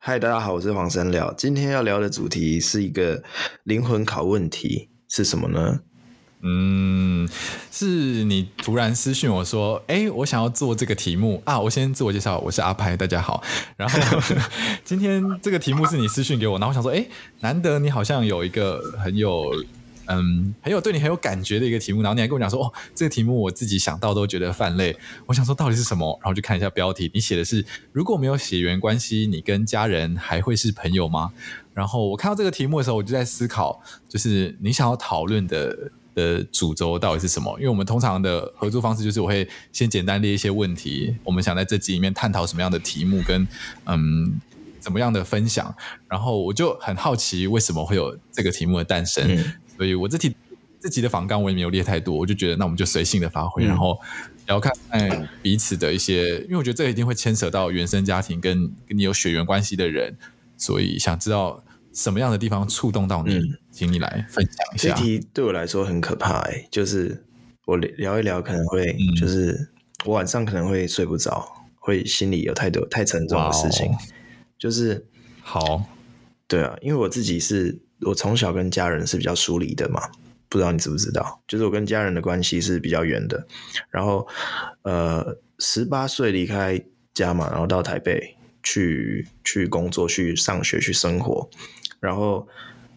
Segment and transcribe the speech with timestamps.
[0.00, 1.34] 嗨，大家好，我是黄山聊。
[1.34, 3.20] 今天要聊的主题是一个
[3.64, 5.80] 灵魂拷问题，是什么呢？
[6.40, 7.28] 嗯，
[7.72, 11.58] 是你突然私讯我说，哎，我想要做这个题目啊。
[11.58, 13.42] 我先自我介绍，我是阿拍，大家好。
[13.76, 13.98] 然后
[14.84, 17.04] 今天这个题目是你私讯给我，然后我想说，哎，
[17.40, 19.52] 难得你好像有一个很有。
[20.08, 24.96] 嗯，很有对你很有感觉的一个题目，然后你还跟我讲说，哦，这个题目我自己想到都觉得泛泪。
[25.26, 26.18] 我想说到底是什么？
[26.22, 31.30] 然后就看一下标题，你写的是如果没有血缘关系，你跟家人还会是朋友吗？
[31.74, 37.54] 然后我看到这个题目的时候，我就在思考，就是你想要讨论的的主轴到底是什么？
[37.58, 43.46] 因为我们通常的合作方式就是我会先简单列一些问题，我们想在这集里面探讨什么样的题目跟
[43.84, 44.40] 嗯
[44.80, 45.72] 怎么样的分享，
[46.08, 49.44] 然后我就很好奇为什么会有这个题目的诞生。
[49.78, 50.34] 所以我这题
[50.80, 53.98] 这集的访纲我也没有列太多，我就觉得那我们就随性的发挥，嗯、然后
[54.46, 60.16] 聊看看彼此的一些，因为我觉得这一定会牵扯到原生家庭跟跟你有血缘关系的人，
[60.56, 64.88] 所以想知道什么样的地方触动到你，嗯、请你来分享一下。
[64.88, 67.24] 这题对我来说很可怕，欸，就是
[67.66, 69.70] 我聊一聊可能会，就是
[70.04, 71.44] 我晚上可能会睡不着，
[71.76, 73.92] 会心里有太多太沉重的事情，
[74.58, 75.06] 就是
[75.40, 75.84] 好，
[76.48, 77.80] 对啊，因为我自己是。
[78.02, 80.00] 我从小跟家人是比较疏离的嘛，
[80.48, 81.42] 不知道你知不知道？
[81.48, 83.46] 就是我跟家人的关系是比较远的。
[83.90, 84.26] 然后，
[84.82, 86.80] 呃，十八岁离开
[87.12, 91.50] 家嘛，然后到台北去去工作、去上学、去生活。
[91.98, 92.46] 然后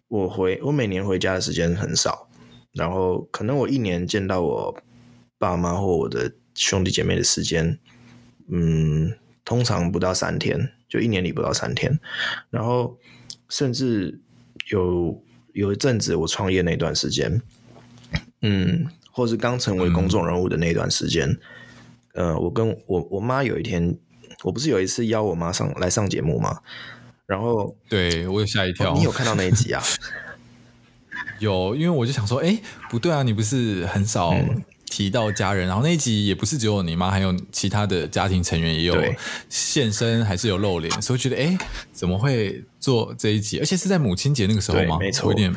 [0.08, 2.30] 我回我每年回家的时间很少，
[2.74, 4.84] 然后可能我一年见到我
[5.40, 7.80] 爸妈或我的兄弟姐妹的时间，
[8.52, 12.00] 嗯，通常不到三天，就一年里不到三天。
[12.52, 13.00] 然后
[13.50, 14.22] 甚至。
[14.72, 17.42] 有有一阵子我创业那段时间，
[18.42, 21.30] 嗯，或是刚成为公众人物的那段时间，
[22.14, 23.98] 嗯、呃，我跟我我妈有一天，
[24.44, 26.60] 我不是有一次邀我妈上来上节目吗？
[27.26, 29.84] 然后对我有吓一跳、哦，你有看到那一集啊？
[31.40, 34.34] 有，因为我就想说，哎，不对啊，你不是很少。
[34.92, 39.02] 嗯提到家人，然后那一集也不是只有你妈，还有其他的家庭成员也有
[39.48, 41.58] 现身，还是有露脸，所以觉得哎，
[41.94, 43.58] 怎么会做这一集？
[43.60, 44.98] 而且是在母亲节那个时候吗？
[45.00, 45.50] 没错，我有点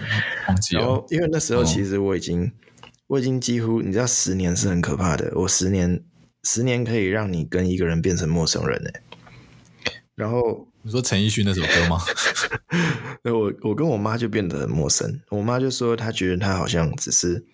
[0.47, 0.83] 忘记了。
[0.83, 2.51] 然后因为那时候其实我已经，哦、
[3.09, 5.33] 我已经几乎，你知道，十年是很可怕的。
[5.35, 6.01] 我十年，
[6.45, 9.03] 十年可以让你跟一个人变成陌生人哎。
[10.15, 12.01] 然后你说陈奕迅那首歌吗？
[13.25, 15.21] 我我跟我妈就变得很陌生。
[15.31, 17.45] 我妈就说她觉得她好像只是。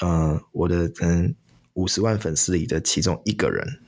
[0.00, 1.34] 呃，我的可能
[1.74, 3.80] 五十万粉丝里的其中一个人，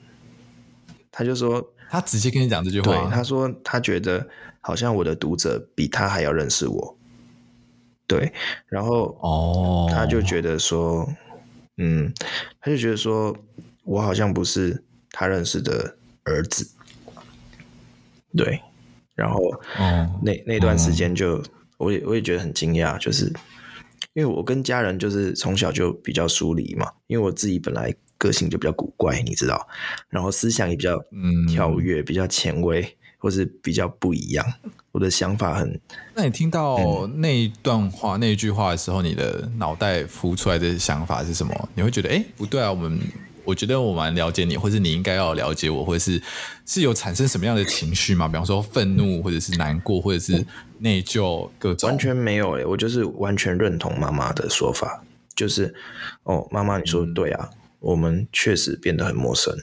[1.11, 2.87] 他就说，他直接跟你讲这句话。
[2.93, 4.27] 对，他说他觉得
[4.61, 6.97] 好像我的读者比他还要认识我。
[8.05, 8.31] 对，
[8.67, 11.15] 然后哦，他就觉得说，哦、
[11.77, 12.13] 嗯，
[12.59, 13.35] 他就觉得说
[13.83, 16.69] 我好像不是他认识的儿子。
[18.37, 18.61] 对，
[19.15, 19.39] 然后
[19.79, 21.41] 哦，那那段时间就，
[21.77, 23.33] 我也我也觉得很惊讶，就是。
[24.13, 29.67] 因为我跟家人就是从小就比较疏离嘛，因为我自己本来个性就比较古怪，你知道，
[30.09, 31.01] 然后思想也比较
[31.47, 34.45] 跳跃，嗯、比较前卫，或是比较不一样。
[34.91, 35.79] 我的想法很……
[36.13, 41.69] 那你听到那一段话、嗯、那一句话的时候，你的脑袋浮出来的想法是什么？
[41.73, 42.99] 你会觉得，哎，不对啊，我们。
[43.45, 46.21] 我觉得我蛮了解你，或是你应该要了解我，或者是
[46.65, 48.27] 是有产生什么样的情绪吗？
[48.27, 50.45] 比方说愤怒，或者是难过，或者是
[50.79, 51.89] 内疚，各种。
[51.89, 55.03] 完全没有诶、欸，我就是完全认同妈妈的说法，
[55.35, 55.75] 就是
[56.23, 59.53] 哦，妈妈你说的对啊，嗯、我们确实变得很陌生，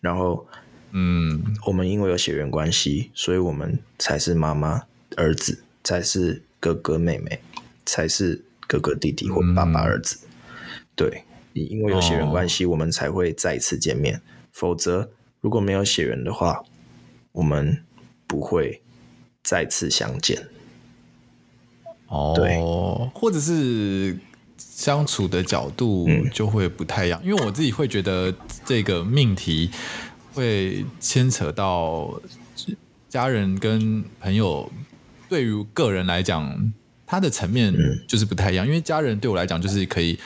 [0.00, 0.46] 然后
[0.90, 4.82] 嗯，我们因为有血缘关系，所以我们才是妈妈
[5.16, 7.40] 儿子，才是哥哥妹妹，
[7.86, 10.28] 才是哥哥弟弟或爸爸儿子，嗯、
[10.96, 11.22] 对。
[11.66, 14.20] 因为有血缘关系，哦、我们才会再一次见面。
[14.52, 15.10] 否则，
[15.40, 16.64] 如果没有血缘的话，
[17.32, 17.84] 我们
[18.26, 18.82] 不会
[19.42, 20.48] 再次相见。
[22.08, 22.58] 哦，对，
[23.14, 24.18] 或者是
[24.56, 27.20] 相处的角度就会不太一样。
[27.22, 29.70] 嗯、因为我自己会觉得这个命题
[30.32, 32.20] 会牵扯到
[33.08, 34.68] 家人跟朋友，
[35.28, 36.72] 对于个人来讲，
[37.06, 37.72] 他的层面
[38.08, 38.66] 就是不太一样。
[38.66, 40.18] 嗯、因为家人对我来讲，就是可以。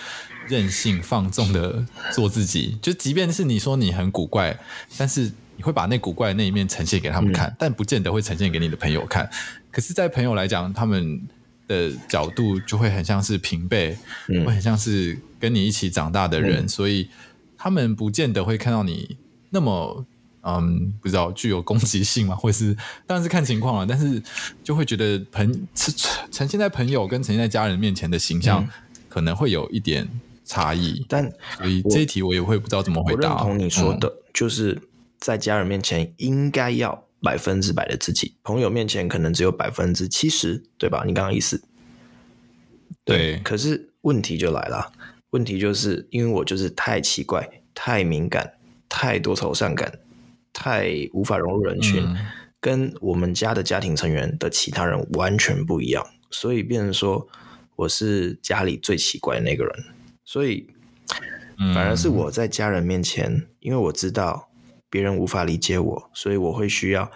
[0.52, 4.54] 任性放纵的做自己，就即便是你说你很古怪，
[4.98, 9.28] 但是你会把那古怪的那一面呈现给他们看，嗯、但不见得会呈现给你的朋友看。
[9.70, 11.20] 可是，在朋友来讲，他们
[11.66, 13.96] 的角度就会很像是平辈，
[14.28, 17.08] 嗯、会很像是跟你一起长大的人，嗯、所以
[17.56, 19.16] 他们不见得会看到你
[19.48, 20.04] 那么
[20.42, 22.74] 嗯，不知道具有攻击性嘛，或是
[23.06, 24.22] 当然是看情况了，但是
[24.62, 25.66] 就会觉得朋
[26.30, 28.68] 呈现在朋友跟呈现在家人面前的形象
[29.08, 30.08] 可能会有一点。
[30.44, 33.30] 差异，但所以这一题我也会不知道怎么回答。
[33.30, 34.80] 我认同你说的，嗯、就是
[35.18, 41.04] 在家人面前应该要百分之百的自己，朋友面前可能只有百分之七十，对吧？
[41.06, 41.62] 你刚刚意思？
[43.04, 43.38] 对。
[43.38, 44.92] 可是问题就来了，
[45.30, 48.54] 问题就是因为我就是太奇怪、太敏感、
[48.88, 50.00] 太多愁善感、
[50.52, 52.16] 太无法融入人群，嗯、
[52.60, 57.28] 跟我们家的家庭成员的其他人完全不一样，所以变成说
[57.76, 59.84] 我是家里最奇怪的那个人，
[60.24, 60.68] 所以。
[61.74, 64.48] 反而是我在家人面前，因为我知道
[64.90, 67.08] 别人无法理解我，所以我会需要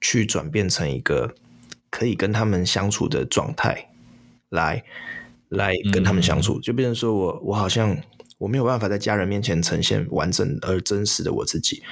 [0.00, 1.34] 去转变成一个
[1.90, 3.90] 可以跟他们相处的状态，
[4.48, 4.82] 来
[5.50, 6.58] 来跟他们相处。
[6.60, 7.94] 就变成说我我好像
[8.38, 11.82] 我没有办法在家人面前呈现完整而真实的我自己，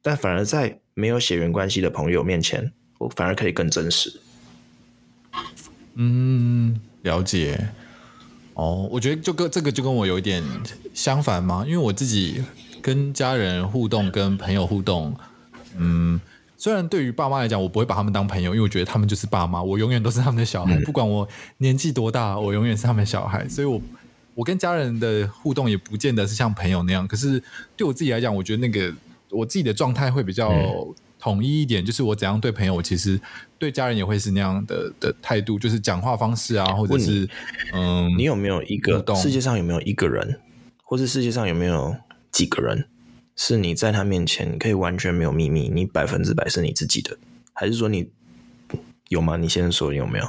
[0.00, 4.18] 但反而在没有血缘关系的朋友面前，我反而可以更真实。
[5.96, 7.68] 嗯，了解。
[8.60, 10.44] 哦，我觉得就跟这个就跟我有一点
[10.92, 12.44] 相反嘛，因为我自己
[12.82, 15.16] 跟家人互动、跟朋友互动，
[15.78, 16.20] 嗯，
[16.58, 21.26] 虽然对于爸妈来讲，我不会把他们当朋友，因为我觉得他们就是爸妈，我永远都是他们的小孩，嗯、不管我
[21.56, 23.80] 年纪多大，我永远是他们的小孩，所以我
[24.34, 27.08] 我跟家人的互动也不见得是像朋友那样。
[27.08, 27.42] 可是
[27.78, 28.92] 对我自己来讲，我觉得那个
[29.30, 30.50] 我自己的状态会比较。
[30.50, 33.20] 嗯统一一点，就是我怎样对朋友，我其实
[33.58, 37.28] 对家人也会是那样的的态度，就是讲话方式啊，或者是你
[37.74, 40.40] 嗯，你有没有一个世界上有没有一个人，
[40.82, 41.94] 或是世界上有没有
[42.32, 42.88] 几个人，
[43.36, 47.18] 是你在他面前你可以完全没有秘密，你百分之百是你自己的，
[47.52, 48.08] 还是说你
[49.08, 49.36] 有吗？
[49.36, 50.26] 你先说有没有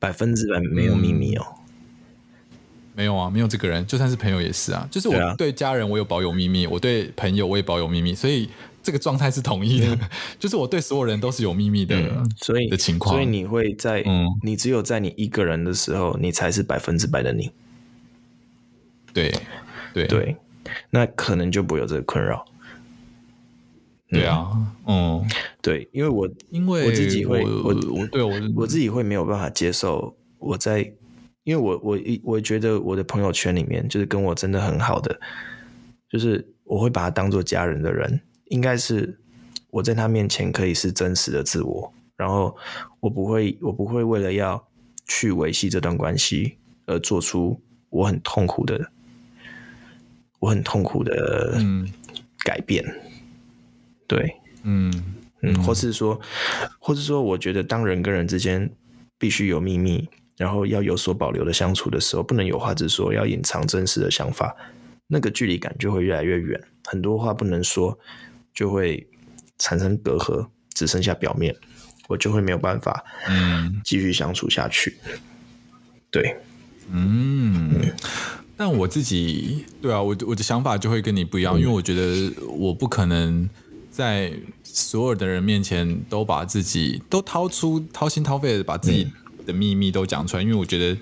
[0.00, 1.46] 百分之百没有秘密哦？
[1.46, 2.52] 嗯，
[2.96, 8.50] 没有啊，没有这个人，就算是朋友也是啊，就是我对家人我有保有秘密，我对朋友我也保有秘密，所以。
[8.86, 9.98] 这个状态是统一的，嗯、
[10.38, 17.50] 就是我对所有人都是有秘密的，嗯、所以的情况，所以你会在，嗯，你只有在你一个人的时候，你才是百分之百的你。
[19.12, 19.34] 对，
[19.92, 20.36] 对，对，
[20.90, 22.44] 那可能就不会有这个困扰。
[24.08, 24.46] 对啊，
[24.86, 25.26] 嗯，
[25.60, 30.78] 对，因为我因为我自己会，我我对我我自己会没有办法接受我在，
[31.42, 35.18] 因为我我我觉得我的朋友圈里面，就是跟我真的很好的，
[36.08, 38.20] 就是我会把他当做家人的人。
[38.46, 39.18] 应该是
[39.70, 42.56] 我在他面前可以是真实的自我，然后
[43.00, 44.66] 我不会，我不会为了要
[45.06, 46.56] 去维系这段关系
[46.86, 47.60] 而做出
[47.90, 48.90] 我很痛苦的，
[50.38, 51.58] 我很痛苦的
[52.38, 52.84] 改变。
[52.86, 53.00] 嗯、
[54.06, 56.20] 对，嗯嗯，或是说，
[56.78, 58.70] 或是说，我觉得当人跟人之间
[59.18, 64.56] 必须有秘密，然后要有所保留的相处的时候，不能有话直说，要隐藏真实的想法，
[65.08, 67.98] 那个距离感就会越来越远，很多话不能说。
[68.56, 69.06] 就会
[69.58, 71.54] 产生隔阂，只剩下表面，
[72.08, 74.96] 我就会没有办法，嗯，继续相处下去。
[75.04, 75.12] 嗯、
[76.10, 76.36] 对，
[76.90, 77.94] 嗯，嗯，
[78.56, 83.48] 但我自己，对啊，我我的想法就会跟你不一样，嗯、因为我觉得我不可能
[83.90, 84.32] 在
[84.64, 89.12] 所有的人面前都把自己都掏出掏心掏肺的把自己
[89.44, 90.98] 的秘密都讲出来，嗯、因为我觉得。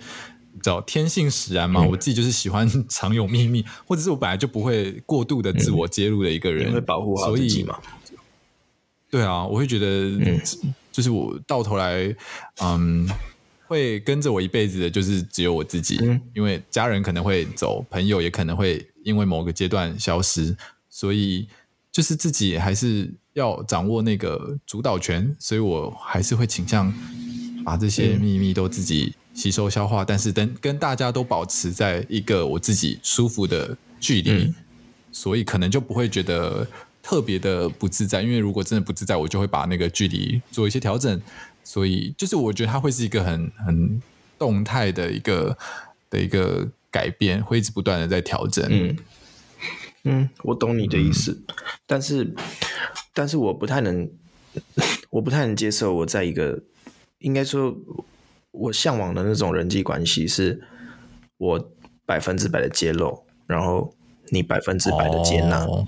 [0.62, 7.78] 叫天性使然嘛，嗯、我自己就是喜欢藏有秘密， 或者是我本来就不会过度的自我揭露的一个人，会保护好自己嘛。
[9.10, 10.40] 对啊，我会觉得，嗯、
[10.90, 12.14] 就是我到头来，
[12.60, 13.08] 嗯，
[13.66, 20.56] 会跟着我一辈子的，就是只有我自己，嗯、因为家人可能会走，朋友也可能会因为某个阶段消失，
[20.90, 21.46] 所以
[21.92, 26.92] 就是自己还是要掌握那个主导权，所以我还是会倾向
[27.64, 29.14] 把这些秘密都自己。
[29.34, 34.54] 吸收消化，但是跟跟大家都保持在一个我自己舒服的距离，嗯、
[35.10, 36.64] 所以可能就不会觉得
[37.02, 38.22] 特别的不自在。
[38.22, 41.20] 因为如果真的不自在，我就会把那个距离做一些调整。
[41.64, 44.00] 所以就是我觉得它会是一个很很
[44.38, 45.58] 动态的一个
[46.08, 48.64] 的一个改变，会一直不断的在调整。
[48.70, 48.96] 嗯
[50.04, 51.54] 嗯，我懂你的意思，嗯、
[51.86, 52.34] 但是
[53.12, 54.08] 但是我不太能，
[55.10, 56.62] 我不太能接受我在一个
[57.18, 57.76] 应该说。
[58.54, 60.62] 我向往的那种人际关系，是
[61.36, 61.72] 我
[62.06, 63.92] 百分之百的揭露，然后
[64.28, 65.64] 你百分之百的接纳。
[65.64, 65.84] Oh.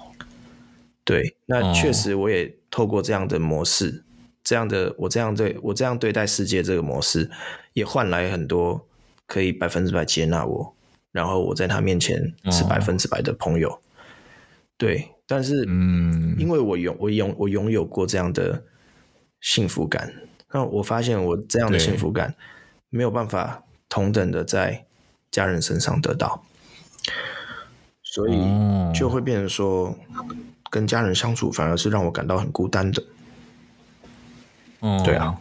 [1.04, 3.94] 对，那确实我也透过这样的模式，oh.
[4.42, 7.30] 这样的我这样对我这样对待世界这个模式，
[7.74, 8.88] 也换来很多
[9.26, 10.74] 可以百分之百接纳我，
[11.12, 13.68] 然后我在他面前是百分之百的朋友。
[13.68, 13.78] Oh.
[14.76, 18.64] 对，但是嗯，因为我拥我拥我拥有过这样的
[19.40, 20.12] 幸福感，
[20.52, 22.34] 那我发现我这样的幸福感。
[22.96, 24.84] 没有办法同等的在
[25.30, 26.42] 家人身上得到，
[28.02, 28.42] 所以
[28.94, 29.96] 就会变成说，
[30.70, 33.02] 跟家人相处反而是让我感到很孤单的。
[34.80, 35.38] 哦，对啊。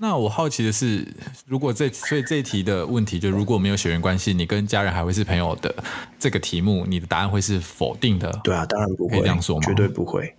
[0.00, 1.12] 那我好奇的是，
[1.44, 5.74] 如果这所以这一题的问题，就如果没有血缘关系，你跟家人还会是朋友的
[6.20, 8.30] 这个题目，你的答案会是否定的？
[8.44, 9.62] 对啊，当然不会，这样说吗？
[9.66, 10.36] 绝对不会，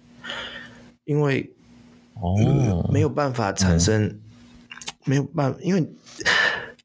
[1.04, 1.52] 因为
[2.14, 4.20] 哦，没有办法产生，嗯、
[5.04, 5.82] 没有办法，因为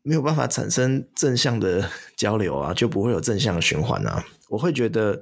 [0.04, 4.24] 没有办法产生正向的 交流啊，就不会有正向的循环啊。
[4.48, 5.20] 我会觉得，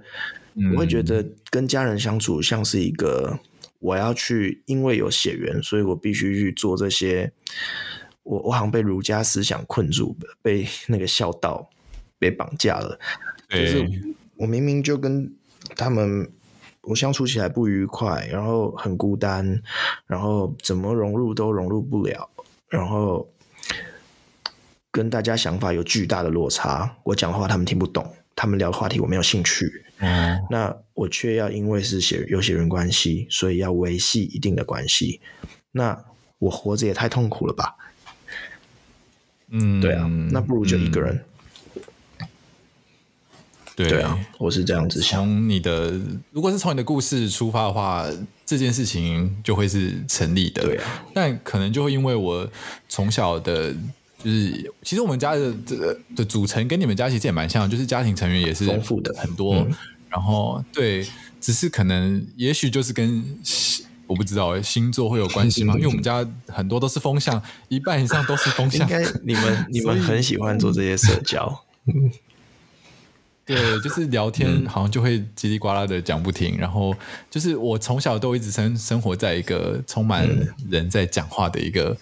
[0.75, 3.39] 我会觉得跟家人相处像是一个，
[3.79, 7.33] 我要去，因为有血缘，所以我必须去做这些。
[8.25, 11.71] 我我好像被儒家思想困住，被那个孝道
[12.19, 12.99] 被绑架了。
[13.49, 13.89] 就是
[14.37, 15.33] 我明明就跟
[15.77, 16.31] 他们。
[16.83, 19.63] 我相处起来不愉快，然后很孤单，
[20.05, 22.29] 然后怎么融入都融入不了，
[22.69, 23.32] 然后
[24.93, 26.99] 跟大家想法有巨大的落差。
[27.03, 29.85] 我讲话他们听不懂，他们聊的话题我没有兴趣。
[29.99, 35.21] 嗯，那我却要因为是血有血缘关系，所以要维系一定的关系。
[35.73, 36.05] 那
[36.39, 37.75] 我活着也太痛苦了吧？
[39.49, 41.17] 嗯，对啊，那不如就一个人。
[41.17, 42.29] 嗯
[43.75, 45.21] 对，对啊，我是这样子想。
[45.21, 45.99] 从你的，
[46.31, 48.07] 如果是从你的故事出发的话，
[48.45, 50.63] 这件事情就会是成立的。
[50.63, 52.47] 对啊，但可能就会因为我
[52.87, 53.75] 从小的，
[54.23, 59.57] 就是其实我们家的这个的组成跟你们家其实也蛮像，就是家庭成员也是丰富的很多。
[59.57, 59.75] 嗯、
[60.09, 61.07] 然后对，
[61.41, 63.25] 只是可能也许就是跟
[64.07, 65.75] 我不知道星座会有关系吗？
[65.75, 68.89] 因为我们家很多都是风象，一半以上都是风象。
[68.89, 71.65] 应该你们 你们很喜欢做这些社交。
[73.45, 76.57] 对，就是聊天，好像就会叽里呱啦的讲不停。
[76.57, 76.95] 嗯、然后
[77.31, 80.29] 就是我从小都一直生生活在一个充满
[80.71, 81.97] 人在讲话的一个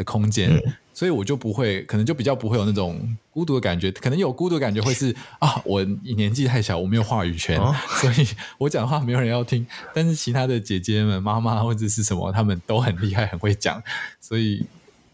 [0.00, 0.62] 的空间，嗯、
[0.94, 2.98] 所以我就不会，可能就比较不会有那种
[3.30, 3.92] 孤独的感觉。
[3.92, 5.84] 可能有孤独的感觉会是啊，我
[6.16, 8.26] 年纪太小，我没有话语权，哦、所以
[8.58, 9.66] 我讲话没有人要听。
[9.94, 13.82] 但是其他的姐姐们、妈妈或者是什么，他们都很厉害，很会讲。
[14.20, 14.64] 所以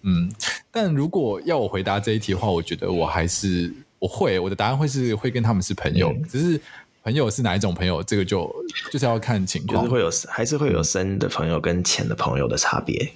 [0.02, 0.30] 嗯，
[0.70, 3.72] 但如果要我回答这一题的话，我觉得我还是。
[3.98, 6.60] 我会，我的答案会是会跟他们是朋友，嗯、只是
[7.02, 8.54] 朋友是哪一种朋友，这个就
[8.92, 13.10] 就是要看情况，就是会有还是会有深的朋友跟浅的朋友的差别。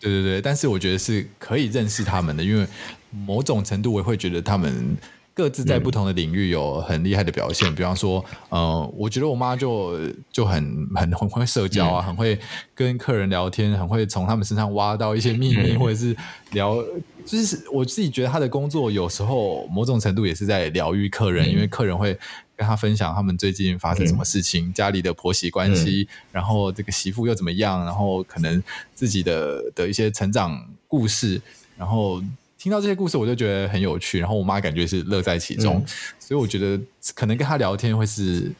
[0.00, 2.66] 对对对，但是我觉得是可以认识他们的，因为
[3.10, 4.96] 某种程度我也会觉得他们
[5.34, 7.70] 各自在不同的领域有很厉害的表现。
[7.70, 9.98] 嗯、比方说，呃，我觉得我妈就
[10.32, 12.38] 就很很很会社交啊，嗯、很会
[12.74, 16.16] 跟客人聊天，很会从他们身上挖到一些秘密，嗯、或者是
[16.52, 16.82] 聊。
[17.24, 22.18] 就是我自己觉得她的工作有时候某种程度也是在疗愈客人，嗯、因为客人会
[22.58, 28.60] 跟他分享他们最近发生什么事情，嗯、家里的婆媳关系，嗯、然后这个媳妇又怎么样，然后可能
[28.92, 31.40] 自己的的一些成长故事，
[31.76, 32.20] 然后
[32.58, 35.86] 听到这些故事我就觉得很有趣，然后我妈感觉是乐在其中，嗯、
[36.18, 36.76] 所以我觉得
[37.14, 38.50] 可能跟他聊天会是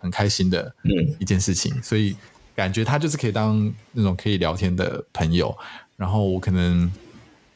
[0.00, 0.74] 很开心的
[1.20, 2.16] 一件事情，嗯、所以
[2.56, 5.56] 感觉他就是可以当那种可以聊天的朋友，
[5.96, 6.90] 然后我可能。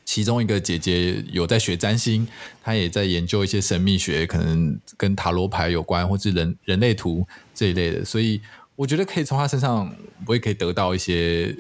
[0.09, 2.27] 其中一个姐姐有在学占星，
[2.63, 8.03] 她也在研究一些神秘学，可能跟塔罗牌有关，或是人人类图这一类的。
[8.03, 8.41] 所以
[8.75, 9.95] 我觉得可以从她身上，
[10.27, 11.55] 我也可以得到一些，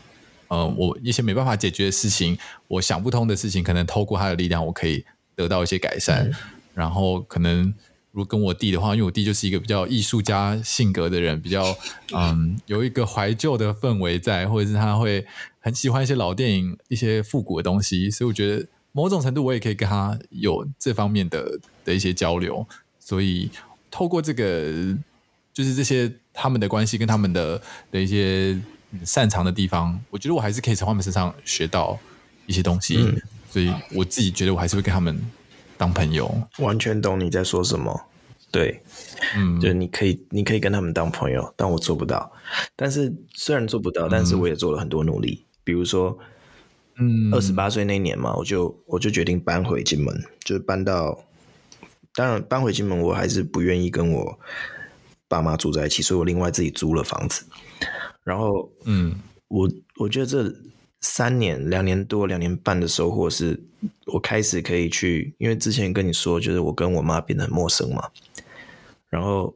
[0.47, 2.38] 呃，我一些没办法解决的事情，
[2.69, 5.05] 我想不通的事情，可能透过她的力量，我可以
[5.37, 6.26] 得到一些改善。
[6.31, 6.35] 嗯、
[6.73, 7.67] 然后可能
[8.12, 11.76] 如果跟我弟的话，因为我弟就是一个比较艺术家性格的人，比较
[12.14, 15.26] 嗯，有一个怀旧的氛围在，或者是他会。
[15.68, 22.66] 很喜欢一些老电影、一些复古的东西，所以我觉得某种程度我也可以跟他有这方面的的一些交流。
[22.98, 23.50] 所以
[23.90, 24.96] 透过这个，
[25.52, 27.60] 就是这些他们的关系跟他们的
[27.90, 28.58] 的一些
[29.04, 31.98] 擅长的地方，我觉得我还是可以从他们身上学到
[32.46, 32.96] 一些东西。
[32.96, 33.20] 嗯、
[33.50, 35.20] 所以我自己觉得我还是会跟他们
[35.76, 36.34] 当朋友。
[36.60, 38.06] 完全懂你在说什么。
[38.50, 38.82] 对，
[39.37, 42.32] 嗯，就是你可以，你可以跟他们当朋友，但我做不到。
[42.75, 45.44] 但是虽然做不到，但是我也做了很多努力。
[45.68, 46.18] 嗯比如说，
[46.96, 51.22] 嗯，二十八岁那年嘛，我就我就决定搬回金门，就搬到。
[52.14, 54.38] 当然，搬回金门，我还是不愿意跟我
[55.28, 57.44] 爸妈住在一起，所以我另外自己租了房子。
[58.25, 60.54] 然后，嗯，我我觉得这
[61.02, 63.62] 三年、两年多、两年半的收获是，
[64.06, 68.08] 我开始可以去，因为之前跟你说，就是我跟我妈变得很陌生嘛。
[69.10, 69.54] 然后，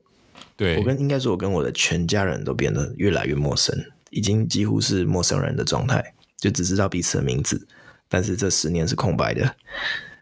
[0.55, 3.75] 对，我跟应该说，我跟我的全家人都变得越来越陌生。
[4.13, 7.67] 已经几乎是陌生人的状态，就只知道彼此的名字，
[8.09, 9.57] 但是这十年是空白的。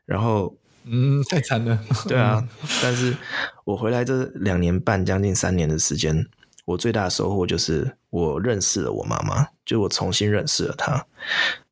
[0.06, 0.54] 然后，
[0.84, 1.76] 嗯，太惨了。
[2.06, 2.48] 对啊，
[2.80, 3.16] 但是
[3.64, 6.24] 我回来这两年半，将近三年的时间，
[6.66, 11.04] 我最大的收获就是我认识了我妈妈，就我重新认识了她，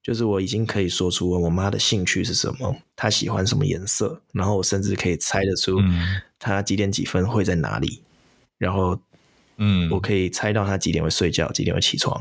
[0.02, 5.78] 就是我已经可以说出我妈的兴趣是什么，她喜欢什么颜色，然后我甚至可以猜得出
[6.38, 8.02] 她几点几分会在哪里，
[8.58, 9.00] 然后。
[9.58, 12.20] 嗯，我可以猜到他几点会睡觉，几点会起床，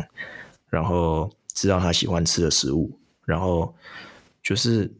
[0.69, 3.73] 然后知道他喜欢吃的食物，然后
[4.43, 4.91] 就是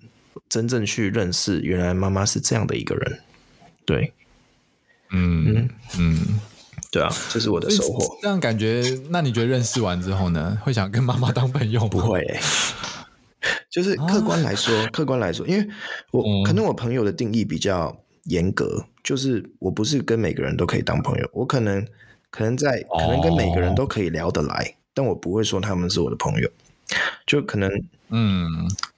[0.47, 3.19] 真正去认识，原来妈妈是这样的一个人。
[3.85, 4.13] 对，
[5.11, 5.69] 嗯嗯。
[5.99, 6.39] 嗯，
[6.91, 8.17] 对对啊，这是我的收获。
[8.21, 11.87] 这样感觉，那你觉得认识完之后呢，会想跟妈妈当朋友吗？
[11.87, 12.39] 不会、欸，
[13.69, 15.67] 就是客观来说，啊、 客观来说，因为
[16.11, 21.85] 我、嗯、可能我朋友的定义比较严格，就是我不是跟每个人都可以当朋友，我可能
[22.29, 26.49] 可能在可能跟每个人都可以聊得来，哦、但我不会说他们是我的朋友，
[27.25, 27.71] 就可能
[28.09, 28.47] 嗯，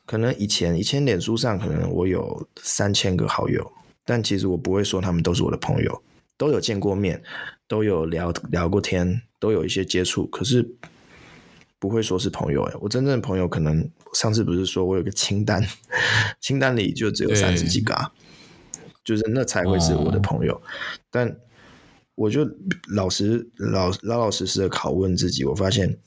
[0.06, 3.72] 可能以前以前脸书上可能我有三千个好友，
[4.06, 6.02] 但其实我不会说他们都是我的朋友，
[6.38, 7.22] 都有见过面。
[7.70, 10.68] 都有聊聊过天，都有一些接触，可是
[11.78, 12.74] 不会说是朋友哎。
[12.82, 15.64] 我真正的朋友，可能上次不是说我有个清单，
[16.42, 18.12] 清单里就只有三十几个，啊，
[19.06, 20.56] 就是那才会是我的朋友。
[20.56, 20.62] 哦、
[21.12, 21.38] 但
[22.20, 22.46] 我就
[22.90, 25.98] 老实老老老实实的拷问自己，我发现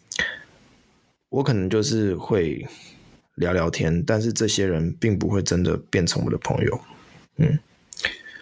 [1.31, 2.69] 我可能就是会
[3.37, 6.81] 聊聊天，但是这些人并不会真的变成我的朋友。
[7.39, 7.59] 嗯，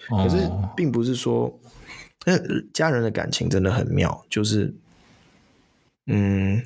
[0.09, 1.57] 可是并不是说。
[2.27, 2.37] 那
[2.75, 4.75] 家人的感情真的很妙，就是，
[6.07, 6.63] 嗯，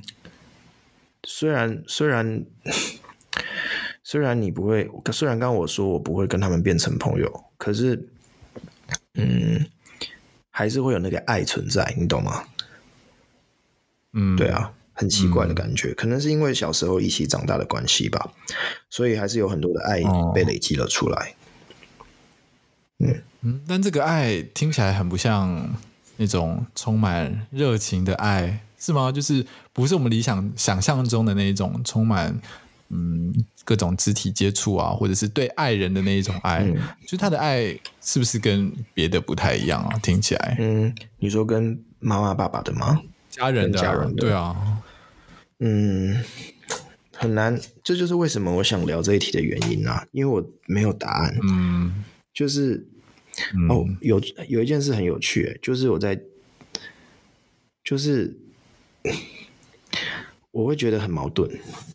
[1.22, 2.44] 虽然虽然
[4.02, 8.08] 虽然你不会，虽然刚刚我说我不会跟他们变成朋友，可是，
[9.14, 9.64] 嗯，
[10.56, 12.44] 还是会有那个爱存在，你懂吗？
[14.12, 18.30] 嗯，对啊，很奇怪的感觉，嗯，可能是因为小时候一起长大的关系吧，
[18.88, 20.00] 所以还是有很多的爱
[20.32, 21.34] 被累积了出来。
[22.98, 23.22] 哦，嗯。
[23.40, 25.68] 嗯，但这个爱听起来很不像
[26.18, 29.10] 那种充满热情的爱，是吗？
[29.10, 32.40] 就是不是我们理想想象中的那一种充满
[32.94, 33.34] 嗯
[33.64, 36.60] 各种肢体接触啊，或者是对爱人的那一种爱。
[36.64, 39.98] 嗯，就他的爱是不是跟别的不太一样啊？
[39.98, 43.02] 听起来，嗯，你说跟妈妈爸爸的吗？
[43.28, 44.82] 家人的，家人的，对啊，
[45.58, 46.22] 嗯，
[47.12, 52.86] 很难，这就是为什么我想聊这一题的原因啊，因为我没有答案，嗯，就是。
[53.68, 56.16] 哦，有有一件事很有趣，就是我在，
[57.82, 58.32] 就是
[60.54, 61.50] 我会觉得很矛盾，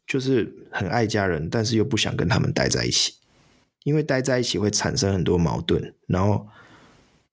[0.06, 3.13] 就是很爱家人，但是又不想跟他们待在一起，
[3.84, 6.48] 因为待在一起会产生很多矛盾，然后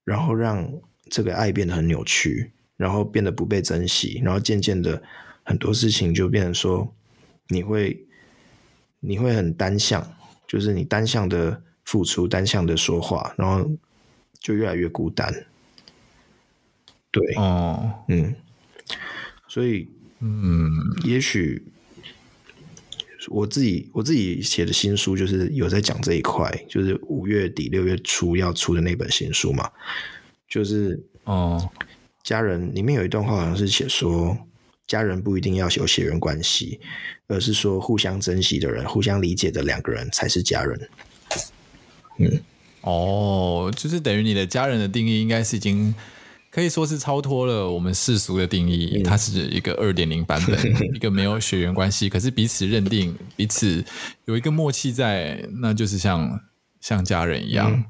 [0.05, 0.73] 然后让
[1.11, 5.03] 这个爱变得很扭曲，然后变得不被珍惜，然后渐渐的
[5.43, 6.95] 很多事情就变成说，
[7.49, 8.07] 你会
[9.01, 13.71] 你会很单向，就是你单向的付出，单向的说话，然后。
[14.39, 15.47] 就越来越孤单，
[17.11, 18.37] 对，哦，嗯，
[19.49, 20.71] 所以，嗯，
[21.05, 21.63] 也许
[23.29, 29.71] 我自己我自己写的新书就是有在讲这一块，就是五月底六月初要出的那本新书嘛，
[30.49, 31.71] 就是哦，
[32.23, 34.37] 家人里面有一段话好像是写说，
[34.87, 36.81] 家人不一定要有血缘关系，
[37.27, 40.89] 而是说互相珍惜的人、互相理解的两个人才是家人，
[42.19, 42.41] 嗯。
[42.83, 45.93] 哦，就是等于你的家人的定义，应该是已经
[46.57, 48.95] 可以说是超脱了我们世俗的定义。
[48.97, 50.59] 嗯、它是一个二点零版本，
[50.97, 53.85] 一个没有血缘关系，可是彼此认定，彼此
[54.25, 56.41] 有一个默契在，那就是像
[56.81, 57.71] 像家人一样。
[57.71, 57.85] 嗯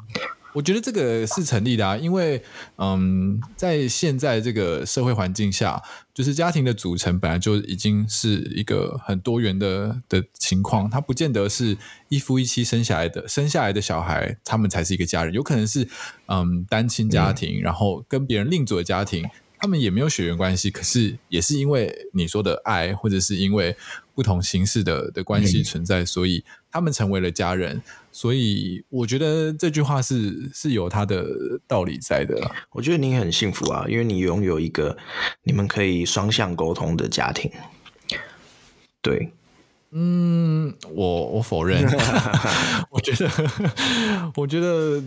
[0.53, 2.43] 我觉得这个是成立的啊，因为
[2.79, 5.83] 嗯，在现在这个社会环境下，
[6.17, 11.77] 就是家庭的组成本来就已经是一个很多元的的情况，它不见得是
[12.09, 15.87] 一夫一妻生下来的，生下来的小孩他们才是一个家人，有可能是
[16.29, 23.77] 嗯单亲家庭，嗯、然后跟别人另组的家庭，他们也没有血缘关系，可是也是因为你说的爱，或者是因为
[24.15, 27.83] 不同形式的的关系存在，嗯、所以他们成为了家人。
[28.13, 31.27] 所以我觉得这句话是是有它的
[31.67, 32.39] 道理在的。
[32.71, 34.97] 我觉得你很幸福啊，因为你拥有一个
[35.43, 37.51] 你们可以双向沟通的家庭。
[39.03, 39.31] 对。
[39.99, 41.83] 嗯，我我否认，
[42.93, 43.31] 我觉得，
[44.37, 45.03] 我觉得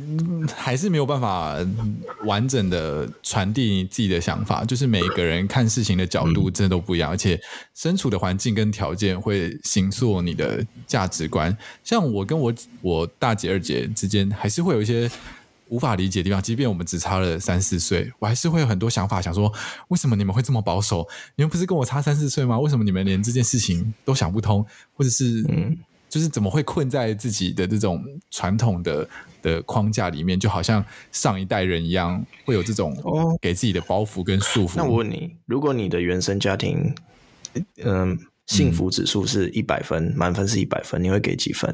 [0.55, 1.55] 还是没有办法
[2.25, 4.65] 完整的传递你自己的想法。
[4.65, 7.39] 就是每一个人看事情的角度真的都不一样，嗯、而且
[7.75, 11.55] 身处的环境跟条件会形塑你的价值观。
[11.83, 15.07] 像我跟我我大姐二姐之间，还是会有一些。
[15.69, 19.51] 无法理解的地方，即便我们只差了三四岁，我还是会有很多想法，想说
[19.87, 21.07] 为什么你们会这么保守？
[21.35, 22.59] 你们不是跟我差三四岁吗？
[22.59, 24.65] 为什么你们连这件事情都想不通？
[24.93, 25.77] 或者是，嗯，
[26.09, 29.07] 就是怎么会困在自己的这种传统的
[29.41, 30.39] 的框架里面？
[30.39, 34.71] 就好像上一代人一样，会有这种哦给自己的包袱跟束缚。
[34.71, 36.93] 哦，那我问你，如果你的原生家庭，
[37.83, 41.71] 嗯，幸福指数是一百分，满分是一百分，你会给几分？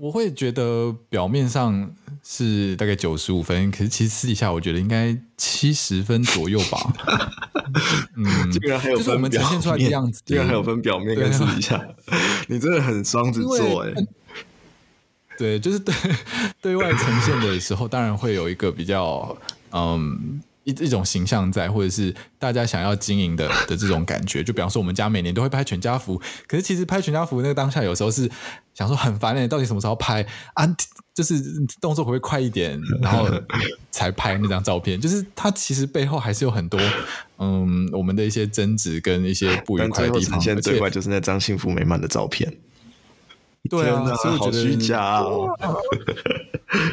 [0.00, 6.78] 我会觉得表面上是大概九十五分，可是其实私底下我觉得应该七十分左右吧。
[8.16, 11.86] 嗯，竟然还有分表面，就是我们呈现出来的样子，这个还有分表面跟私底下。
[12.48, 13.92] 你真的很双子座哎。
[15.36, 15.94] 对，就是对
[16.62, 19.36] 对外呈现的时候，当然会有一个比较
[19.72, 20.40] 嗯。
[20.64, 28.30] 一一种形象在，或者是大家想要经营的 的这种感觉，就比方说我们家每年都会拍全家福，可是其实拍全家福那个当下，有时候是
[28.74, 30.66] 想说很烦诶，到底什么时候拍啊？
[31.12, 31.34] 就是
[31.82, 33.28] 动作会不会快一点， 然后
[33.90, 34.98] 才拍那张照片？
[34.98, 36.80] 就是它其实背后还是有很多
[37.38, 40.40] 嗯，我们的一些争执跟一些不愉快的地方。
[40.40, 42.50] 现在最快就是那张幸福美满的照片。
[43.68, 45.54] 对啊，所以我觉得虚假哦，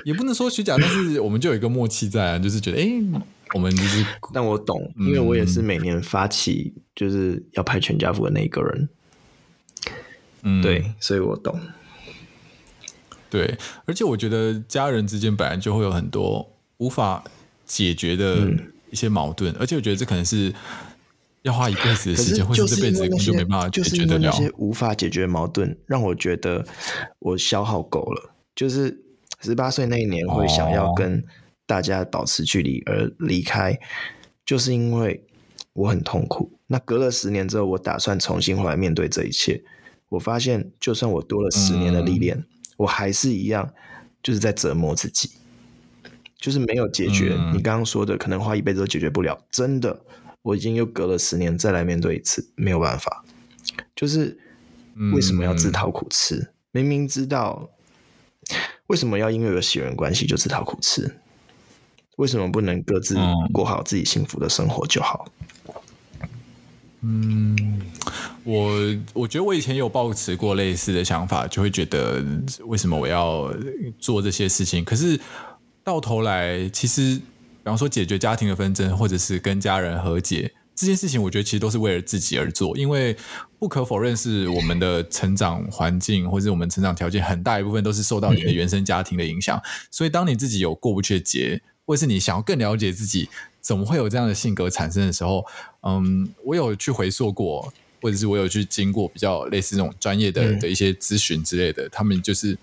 [0.03, 3.01] 也不能说虚假，但是我们就有一个默契在啊，就是觉得诶。
[3.54, 8.90] 我们就是， 但我懂，因为我也是每年发起就是要拍全家福的那一个人，
[10.44, 11.60] 嗯，对，所以我懂。
[13.30, 17.24] 对，而且我觉得家人之间本来就会有很多无法
[17.66, 18.50] 解决的
[18.90, 20.54] 一些矛盾，嗯、而且我觉得这可能是
[21.42, 24.30] 要花一辈子的时间，或者这辈子就没办法解决得了。
[24.30, 26.66] 那些无法解决的矛盾，让我觉得
[27.20, 28.34] 我消耗够了。
[28.56, 28.98] 就是
[29.42, 31.24] 十八岁那一年，会想要跟、哦。
[31.67, 33.80] 大家保持距离而离开，
[34.43, 35.23] 就是因为
[35.73, 36.58] 我很痛苦。
[36.65, 39.63] 那隔了十年之后，我打算重新回来面对这一切。
[40.10, 43.73] 我发现，就算我多了十年的历练，嗯、我还是一样，
[44.23, 45.32] 就是在折磨自己，
[46.38, 47.36] 就是没有解决。
[47.38, 49.38] 嗯、你刚刚说的，可能花一辈子都解决不了。
[49.51, 50.01] 真的，
[50.41, 53.25] 我已经又隔了十年再来面对一次，没有办法。
[53.93, 54.39] 就是
[55.13, 56.36] 为什么要自讨苦吃？
[56.38, 57.69] 嗯、明明知道
[58.88, 61.19] 为什么要因为有血缘关系就自讨苦吃？
[62.17, 63.15] 为什么不能各自
[63.51, 65.25] 过好自己幸福的生活就好？
[67.01, 67.80] 嗯，
[68.43, 72.25] 我我觉得我以前有抱持过类似的想法，就会觉得
[72.65, 73.53] 为什么我要
[73.99, 74.84] 做这些事情？
[74.84, 75.17] 可是
[75.84, 82.75] 到头来，其实比方说解决家庭的纷争，或者是跟家人和解这件事情，我觉得其实都是为了自己而做。
[82.75, 83.15] 因为
[83.60, 89.62] 不可否认，是我们的成长环境或者我们成长条件很大一部分都是受到你的原生家庭的影响。
[89.91, 93.30] 所以当你自己有过不去的结，或是你想要更了解自己，
[93.62, 95.45] 怎么会有这样的性格产生的时候，
[95.84, 102.58] 嗯，我有去回溯过，或者是我有去经过比较类似这种专业的、嗯、的一些咨询之类的，他们就是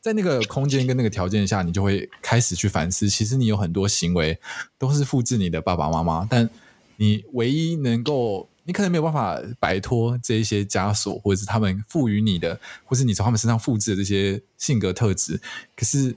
[0.00, 4.38] 在那个空间跟那个条件下，你就会开始去反思，其实你有很多行为
[4.78, 6.48] 都是复制你的爸爸妈妈，但
[6.96, 15.40] 你唯一能够，你可能没有办法摆脱这一些枷锁，或者是他们赋予你的，或是你从他们身上复制的这些性格特质，
[15.74, 16.14] 可是。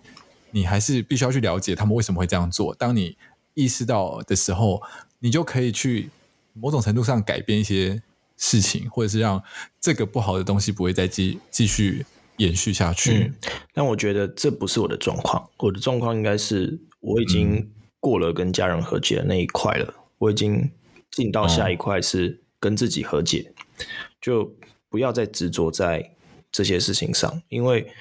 [0.53, 2.75] 你还是必须要去了解他们为什么会这样做。
[2.75, 3.17] 当你
[3.55, 4.81] 意识到的时候，
[5.17, 6.11] 你就可以去
[6.53, 8.01] 某种程度上改变一些
[8.37, 9.43] 事情，或者是让
[9.81, 12.05] 这个不好的东西不会再继继续
[12.37, 13.25] 延续下去。
[13.25, 13.33] 嗯，
[13.73, 20.71] 但我觉得这不是我的状况，我的状况应该是我已经过了跟家人和解的那一块了，嗯，我已经
[21.09, 23.85] 进到下一块是跟自己和解，嗯，
[24.21, 24.55] 就
[24.87, 26.11] 不要再执着在
[26.51, 27.91] 这些事情上，因为。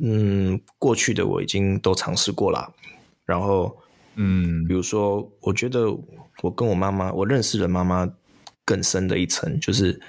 [0.00, 2.74] 嗯，过去的我已经都尝试过了，
[3.24, 3.76] 然后，
[4.16, 5.90] 嗯，比如说，我觉得
[6.42, 8.12] 我跟我妈妈，我认识了妈妈
[8.64, 10.00] 更深的一层，就是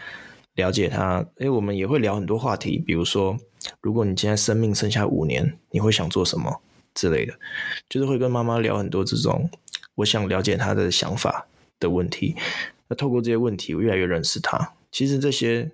[0.56, 1.26] 了解她。
[1.38, 3.38] 因为，我们也会聊很多话题，比如说，
[3.82, 6.62] 如果你今天生命剩下五年，你会想做什么
[6.96, 7.34] 之类的，
[7.88, 9.50] 就是会跟妈妈聊很多这种
[9.96, 11.48] 我想了解她的想法
[11.80, 12.36] 的问题。
[12.88, 14.74] 那透过这些问题，我越来越认识她。
[14.92, 15.70] 其实这些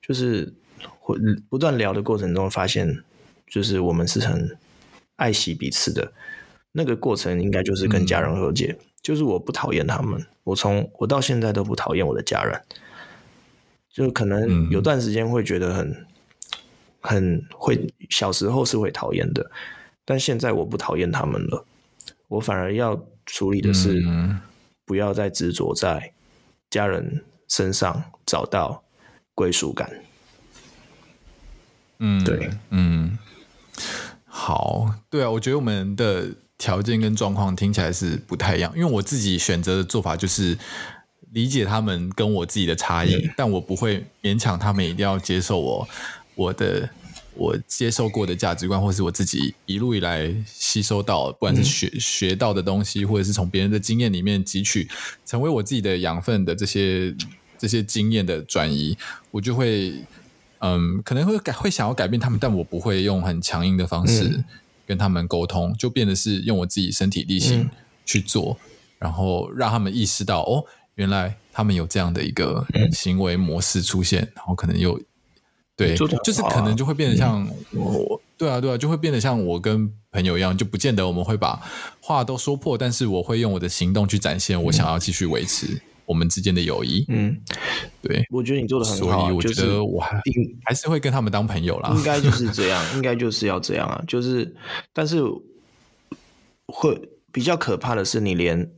[0.00, 0.54] 就是
[1.00, 3.02] 会不断聊的过程中发现。
[3.48, 4.56] 就是我们是很
[5.16, 6.12] 爱惜彼此的，
[6.72, 8.76] 那个过程应该就是跟家人和解。
[8.78, 12.60] 嗯、就是我不讨厌他们，我从我到现在都不讨厌我的家人。
[13.90, 16.06] 就可能有段时间会觉得很、嗯、
[17.00, 19.50] 很会，小时候是会讨厌的，
[20.04, 21.64] 但现在我不讨厌他们了。
[22.28, 24.00] 我反而要处理的是，
[24.84, 26.12] 不要再执着在
[26.70, 28.84] 家人身上找到
[29.34, 29.90] 归属感。
[31.98, 33.18] 嗯，对，嗯。
[34.40, 40.56] 好，对啊，我觉得我们的条件跟状况听起来是不太一样，因为我自己选择的做法就是
[41.32, 45.88] 理解他们跟我自己的差异，嗯、但我不会勉强他们一定要接受我
[46.36, 46.88] 我的
[47.34, 54.88] 我接受过的价值观，或是我自己一路以来吸收到，不管是学、嗯、学到的东西，或者是从别人的经验里面汲取，
[55.26, 57.12] 成为我自己的养分的这些
[57.58, 58.96] 这些经验的转移，
[59.32, 59.94] 我就会。
[60.60, 64.44] 嗯，可能会改，会想要改变他们，但我不会用很强硬的方式
[64.86, 67.68] 跟他们沟通，嗯、就变得是用我自己身体力行
[68.04, 68.68] 去做，嗯、
[68.98, 70.64] 然后让他们意识到，哦，
[70.96, 75.00] 原来他们有这样的一个行为模式出现，嗯、然后可能又
[75.76, 81.60] 对，啊、就是可能就会变得像我，嗯、对啊，对啊，就会变得像我跟朋友一样，就不见得我们会把
[82.00, 85.80] 话都说破，但是我会用我的行动去展现我想要继续维持。
[86.08, 87.38] 我们之间的友谊，嗯，
[88.00, 90.18] 对，我觉得你做的很好，所以我觉得我还
[90.64, 91.92] 还是会跟他们当朋友啦。
[91.94, 94.56] 应该就是这样， 应该就是要这样啊，就是，
[94.94, 95.22] 但是
[96.66, 96.98] 会，
[97.30, 98.70] 比较可怕的是，你连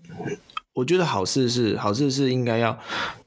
[0.75, 2.77] 我觉得好事是好事是应该要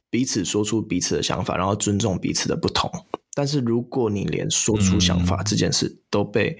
[0.09, 2.91] 彼此说出彼此的想法，然后尊重彼此的不同。
[3.33, 6.59] 但是如果你连说出想法这件事都被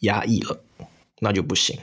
[0.00, 0.86] 压抑了，嗯、
[1.18, 1.76] 那就不行。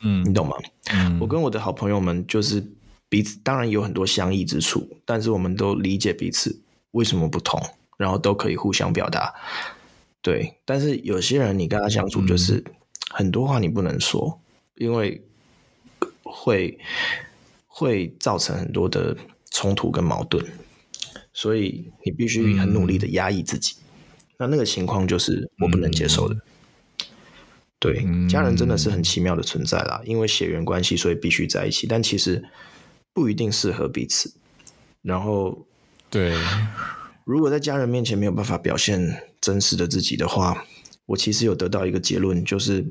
[0.00, 0.56] 嗯，你懂吗？
[0.92, 2.66] 嗯，我跟我的好朋友们就是
[3.10, 7.60] 彼此，当然有很多相异之处，但是我们都理解彼此为什么不同，
[7.98, 9.34] 然后都可以互相表达。
[10.22, 12.64] 对，但是有些人你跟他相处，就是
[13.10, 14.40] 很多话你不能说，
[14.76, 15.22] 嗯、因为
[16.22, 16.78] 会
[17.66, 19.16] 会造成很多的
[19.50, 20.42] 冲突跟矛盾。
[21.32, 23.86] 所以你必须很努力的压抑自己，嗯、
[24.38, 26.34] 那那个情况就是我不能接受的。
[26.34, 26.40] 嗯、
[27.78, 32.44] 对，家人真的是很奇妙的存在啦，因为血缘关系，所以必须在一起，但其实
[33.12, 34.32] 不一定适合彼此。
[35.02, 35.66] 然后，
[36.10, 36.34] 对，
[37.24, 40.64] 如果在家人面前没有办法表现真实的自己的话，
[41.06, 42.84] 我其实有得到一个结论，就是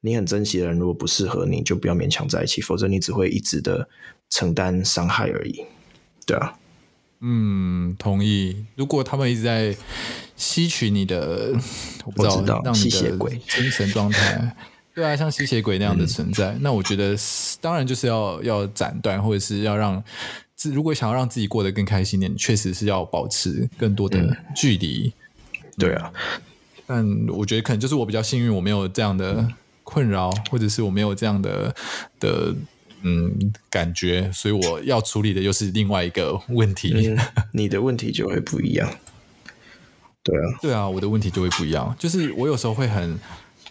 [0.00, 3.88] 你很珍惜的人如果不适合你，就不要勉强在一起，否则你只会一直的
[4.30, 5.64] 承担伤害而已。
[6.26, 6.58] 对啊。
[7.20, 8.66] 嗯，同意。
[8.76, 9.74] 如果他们一直在
[10.36, 11.54] 吸取你的，
[12.04, 14.54] 我不知道，知道让你的精神状态，
[14.96, 17.14] 对啊，像吸血鬼那样的存在，嗯、那我觉得
[17.60, 20.02] 当然就是要要斩断，或者是要让
[20.54, 25.12] 自如果想要让自己过得更开心点，确实是要保持更多的距离。
[25.52, 26.10] 嗯、对啊，
[26.86, 29.46] 但我觉得可能就是我比较幸运，我没有这样的
[29.84, 31.76] 困扰，或者是我没有这样的
[32.18, 32.54] 的。
[33.02, 36.92] 嗯，感觉，所以我要处理的又是另外一个问题。
[36.92, 37.16] 嗯，
[37.52, 38.90] 你的问题就会不一样。
[40.24, 41.94] 对啊，对啊，我的问题就会不一样。
[42.00, 43.16] 就是我有时候会很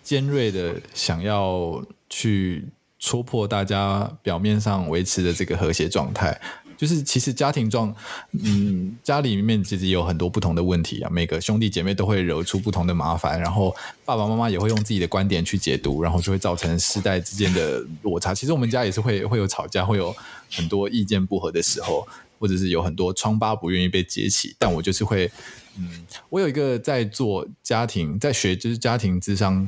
[0.06, 2.63] 尖锐的想要去
[3.00, 6.39] 戳破大家表面上维持的这个和谐状态。
[6.78, 7.96] 就是其实家庭状，
[8.34, 11.10] 嗯，家里面其实有很多不同的问题啊。
[11.10, 18.36] 每个兄弟姐妹都会惹出不同的麻烦，然后爸爸妈妈也会用自己的观点去解读，然后就会造成世代之间的落差。
[18.36, 20.13] 其实我们家也是会会有吵架，会有
[20.52, 22.06] 很多意见不合的时候，
[22.39, 24.54] 或者是有很多疮疤不愿意被揭起。
[24.60, 25.32] 但我就是会，
[25.78, 29.65] 嗯，我有一个在做家庭在学就是家庭智商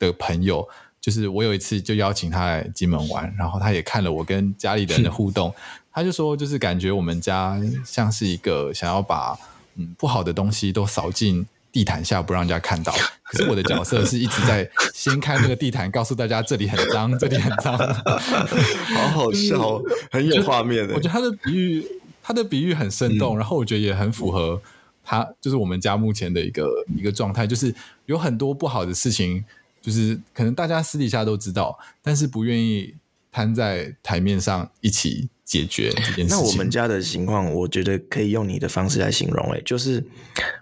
[0.00, 0.68] 的朋友，
[1.00, 5.54] 就是我有一次就邀请他来金门玩，然后他也看了我跟家里的人的互动。
[5.92, 9.36] 他就说，就是感觉我们家像是一个想要把
[9.76, 12.92] 嗯不好的东西都扫进地毯下，不让人家看到。
[13.30, 17.76] 可是我的角色是一直在掀开那个地毯，告诉大家这里很脏， 这里很脏。
[17.76, 20.94] 好好笑，很有画面的。
[20.94, 21.84] 我觉得他的比喻，
[22.22, 24.60] 他的比喻很生动，嗯、然后我觉得也很符合
[25.04, 27.74] 他，就是我们家目前的一个一个状态，就是
[28.06, 29.44] 有很多不好的事情，
[29.80, 32.94] 就是可能大家私底下都知道，但是不愿意
[33.32, 35.28] 摊在台面上一起。
[35.50, 36.28] 解决这件事情。
[36.28, 40.06] 那我们家的情况，我觉得可以用你的方式来形容，诶，就是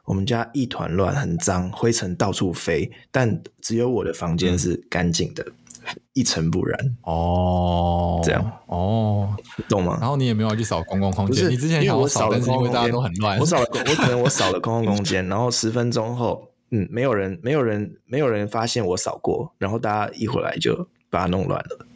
[0.07, 6.97] 我们家一团乱，很脏，灰尘到处飞，但只有我的房间是干净的，嗯、一尘不染。
[7.03, 9.37] 哦，这样，哦，
[9.69, 9.99] 懂吗？
[10.01, 21.87] 然后你也没有去扫公共空间，你之前因为我扫，但是因为大家都很乱，我扫了，我可能我扫了公共空间，然后十分钟后，嗯，没有人，没有人，没有人发现我扫过，然后大家一回来就把它弄乱了。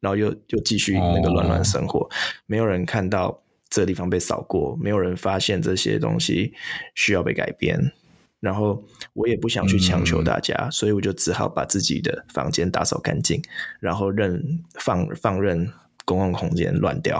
[0.00, 2.12] 然后又又继续那个乱乱生活，oh.
[2.46, 6.52] 没有人看到这个地方被扫过，没有人发现这些东西
[6.94, 7.92] 需要被改变。
[8.38, 8.84] 然后
[9.14, 13.42] 我也不想去强求大家，嗯、所以我就只好把自己的房间打扫干净，
[13.80, 15.72] 然后任放放任
[16.04, 17.18] 公共空间乱掉。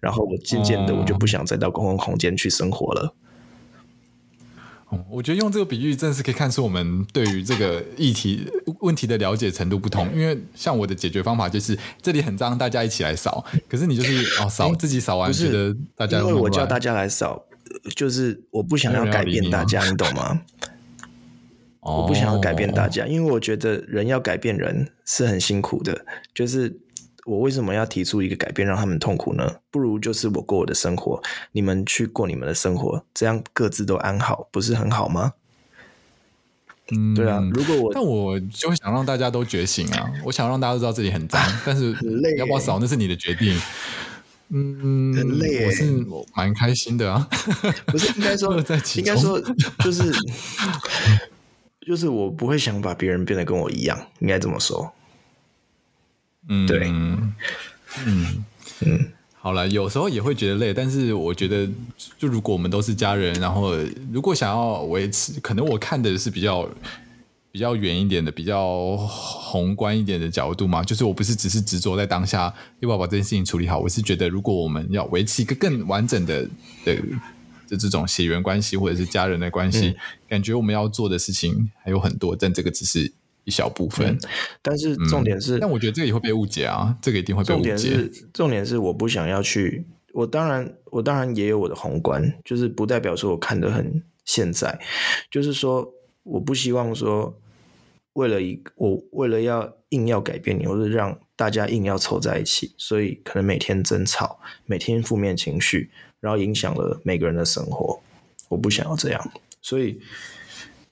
[0.00, 3.14] 然后我渐渐的，我就不想再到公共空间去生活了。
[5.10, 8.46] 我觉得用这个比喻，真的是可以看出我们对于这个议题
[8.80, 10.08] 问题的了解程度不同。
[10.14, 13.44] 因为像我的解决方法就是这里很脏，大家一起来扫。
[13.68, 17.44] 可是你就是 哦扫自己扫完，觉得大家因为我叫大家来扫，
[17.94, 20.40] 就是我不想要改变大家，你懂吗？
[21.80, 26.78] 我不想要改变大家，因为我觉得人要改变人是很辛苦的，就是。
[27.28, 29.56] 我为什么要提出一个改变让他们痛苦呢？
[29.70, 35.34] 不如就是我过我的生活，你们去过你们的生活，这样各自都安好，不是很好吗？
[36.90, 37.38] 嗯，对啊。
[37.52, 40.10] 如果我，但我就会想让大家都觉醒啊！
[40.24, 41.92] 我想让大家都知道自己很脏， 但是
[42.38, 43.60] 要不要扫那是你的决定。
[44.48, 47.28] 嗯，很累，我是蛮开心的啊。
[47.88, 48.56] 不是应该说，
[48.96, 49.38] 应该说
[49.84, 50.10] 就是
[51.86, 54.90] 就是我不会想把别人变得跟我一样，应该这么说。
[56.48, 58.44] 嗯，对，嗯
[58.80, 61.68] 嗯，好了，有时候也会觉得累，但是我觉得，
[62.18, 63.74] 就如果我们都是家人，然后
[64.10, 66.68] 如果想要维持，可能我看的是比较
[67.52, 76.48] 比较远一点的，比较宏观一点的角度嘛，就是我不是只是执着在当下要不要把这件事情处理好，我是觉得如果我们要维持一个更完整的
[76.84, 76.96] 的
[77.68, 79.96] 的这种血缘关系或者是家人的关系，嗯、
[80.28, 83.12] 感觉我们要做的事情还有很多，但这个只是。
[83.48, 84.06] 一小部分。
[84.08, 84.18] 嗯、
[84.60, 87.70] 但是重点是、嗯，但我觉得这个也会被误解啊，这个一定会被误解。
[87.70, 94.78] 重点是，重点是我不想要去，我当然，我当然也有我的宏观，就是不代表说我看得很现在，
[95.30, 95.90] 就是说
[96.22, 97.34] 我不希望说
[98.12, 108.00] 为了一我为了要硬要改变你，或者让大家硬要凑在一起，所以可能每天争吵，每天负面情绪，然后影响了每个人的生活。
[108.48, 110.00] 我不想要这样，所以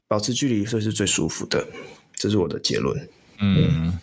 [0.06, 1.66] 保持距离，这是最舒服的，
[2.16, 3.08] 这是我的结论。
[3.38, 3.98] 嗯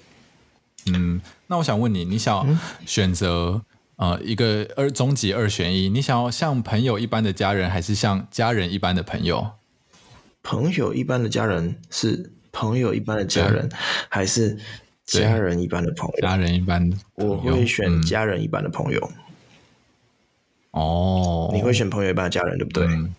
[0.86, 3.62] 嗯，那我想问你，你想选择、
[3.96, 9.52] 嗯、呃一个二终极二选一，你想要像朋友一般的家人，还是像家人一般的朋友？
[10.44, 13.70] 朋友一般的家人是朋友一般的家人，
[14.10, 14.58] 还是
[15.06, 16.22] 家人一般的朋友？
[16.22, 19.12] 家人一般的，我会选家人一般的朋友。
[20.72, 22.86] 哦、嗯，你会选朋友一般的家人，对不对？
[22.88, 23.16] 嗯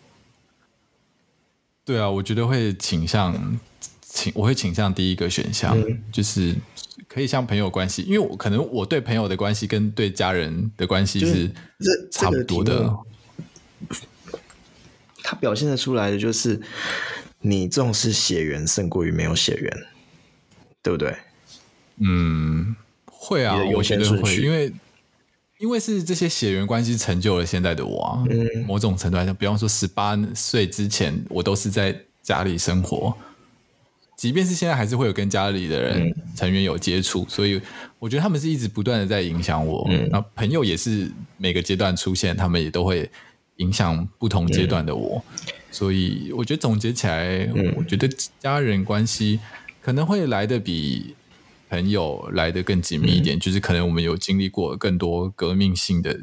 [1.86, 3.34] 对啊，我觉得会倾向
[4.14, 6.54] 倾，我会倾向第一个选项，嗯、就是
[7.08, 11.52] 可以像朋友关系，因为我可能我对朋友的关系跟对家人的关系是
[12.10, 12.90] 差不多的。
[15.22, 16.60] 它表现的出来的就是
[17.40, 19.86] 你重视血缘胜过于没有血缘，
[20.82, 21.16] 对不对？
[21.98, 24.72] 嗯，会啊，我觉得会，因为。
[25.60, 33.16] 因为是这些血缘关系成就了现在的我啊，嗯，某种程度来讲，比方说十八岁之前，我都是在家里生活，
[34.24, 37.60] 即便是现在，还是会有跟家里的人、嗯、成员有接触，所以
[37.98, 39.86] 我觉得他们是一直不断的在影响我。
[39.90, 43.10] 嗯，那朋友也是每个阶段出现，他们也都会
[43.56, 48.08] 影响不同阶段的我，嗯、所以我觉得总结起来，嗯、我觉得
[48.40, 49.38] 家人关系
[49.82, 51.14] 可能会来的比。
[51.70, 56.16] 朋友来的更紧密一点，嗯、就是可能我们有经历过更多革命性的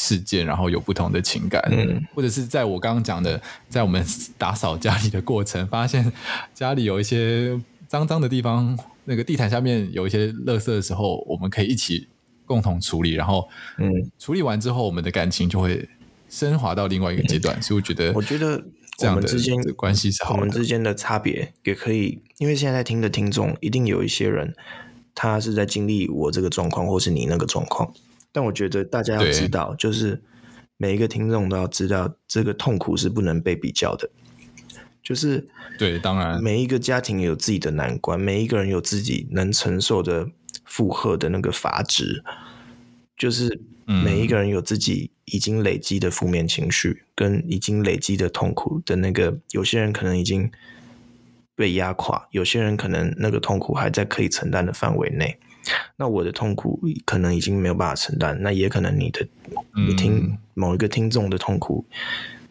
[0.00, 4.02] 事件，然后有不同的情感，嗯、或者是在我刚刚讲的，在我们
[4.38, 6.12] 打扫家里的过程，发现
[6.54, 12.06] 家里有一些脏脏的地方，那个地毯下面有一些垃圾的时候，我们可以一起
[12.46, 15.88] 共同处理，然后嗯，处理完之后，我们的感情就会
[16.30, 17.58] 升华到另外一个阶段。
[17.58, 18.64] 嗯、所以我觉得，我觉得
[19.00, 24.54] 我们之间的关系是好的，我们之间的差别也可以，因为现在在听的听众一定有一些人。
[25.20, 27.92] 他是在经历我这个状况，或是你那个状况，
[28.32, 30.22] 但我觉得大家要知道，就是
[30.76, 34.08] 每一个听众都要知道，这个痛苦是不能被比较的。
[35.02, 40.28] 就是对，当然每一个家庭有自己的难关，每一个人有自己能承受的
[40.64, 42.22] 负荷的那个阀值，
[43.16, 50.50] 就是每一个人有自己已经累积的负面情绪，跟已经累积的痛苦的那个，有些人可能已经。
[51.58, 55.40] 被压垮，有些人可能那个痛苦还在可以承担的范围内，
[55.96, 59.26] 那我的痛苦可能已经没有办法承担，那也可能你的，
[59.74, 61.86] 你听某一个听众的痛苦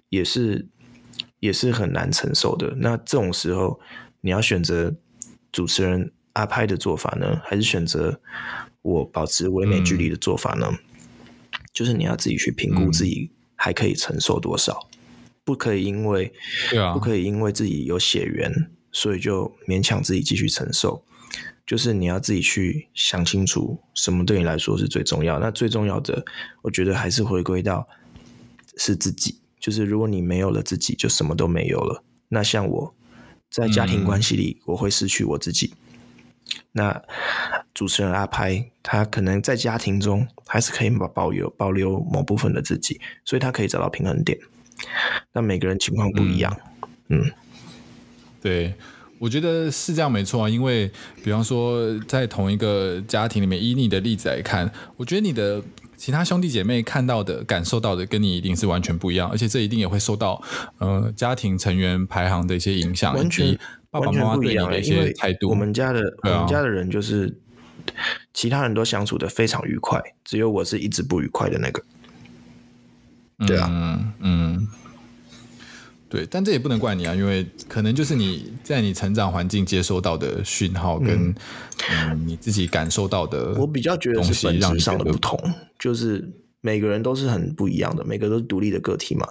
[0.09, 0.67] 也是
[1.39, 2.75] 也是很难承受的。
[2.77, 3.79] 那这种时候，
[4.21, 4.95] 你要选择
[5.51, 8.19] 主持人阿拍的做法呢，还是选择
[8.81, 10.67] 我保持唯美距离的做法呢？
[10.69, 10.77] 嗯、
[11.73, 14.87] 就是你要自己去评估自己还可以承受多少，
[15.43, 16.31] 不可以因为，
[16.69, 18.69] 对啊，不可以因为自己有血缘。
[18.89, 21.03] 所以就勉强自己继续承受，
[21.67, 25.37] 就是你要自己去想清楚，什么对你来说是最重要。
[25.37, 26.25] 那最重要的，
[26.61, 27.87] 我觉得还是回归到
[28.77, 29.41] 是自己。
[29.59, 32.03] 就是如果你没有了自己，就什么都没有了。
[32.29, 32.95] 那像我
[33.51, 35.73] 在家庭关系里，我会失去我自己。
[35.75, 37.03] 嗯、那
[37.73, 44.39] 主持人阿拍，他可能在家庭中还是可以保保有保留某部分的自己，所以他可以找到平衡点。
[45.33, 46.57] 那每个人情况不一样，
[47.09, 47.21] 嗯。
[47.21, 47.31] 嗯
[48.39, 48.75] 对，
[49.19, 50.49] 我觉得是这样没错啊。
[50.49, 50.91] 因为，
[51.23, 55.61] 比方说，在同一个家庭里面，以你的例子来看，我觉得你的
[55.95, 60.41] 其他兄弟姐妹看到的、感受到的，跟你一定是完全不一样，而且这一定也会受到
[60.77, 63.57] 呃家庭成员排行的一些影响，完全
[63.89, 65.49] 爸爸妈妈对你的一些态度。
[65.49, 67.35] 我们家的、啊、我们家的人就是
[68.33, 71.83] 其他人都相处的非常愉快，只有我是一直不愉快的那个。
[73.47, 74.13] 对啊，嗯。
[74.19, 74.67] 嗯
[76.09, 81.35] 对，但这也不能怪你啊，因为可能就是你在你成长环境接收到的讯号跟、嗯
[81.91, 85.37] 嗯、你自己感受到的，我比较觉得是本质上的不同，
[85.77, 86.25] 就是
[86.61, 89.27] 每个人都是很不一样的，每个都是独立的个体嘛。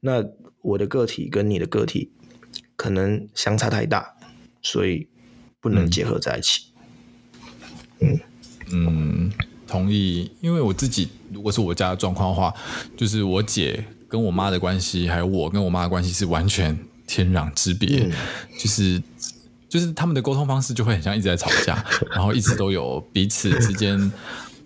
[0.00, 0.24] 那
[0.62, 2.10] 我的个体跟你的个体
[2.74, 4.12] 可能相差太大，
[4.62, 5.06] 所以
[5.60, 6.72] 不能结合在一起。
[8.00, 8.18] 嗯
[8.72, 9.32] 嗯，
[9.68, 10.28] 同意。
[10.40, 12.52] 因为我自己如果是我家的状况的话，
[12.96, 13.84] 就是我姐。
[14.08, 18.12] 跟我妈的关系，还有我跟我妈的关系是完全天壤之别，嗯、
[18.58, 19.02] 就是
[19.68, 21.84] 就是他们的沟通方式就会很像一直在吵架，
[22.14, 23.98] 然后一直都有彼此之间，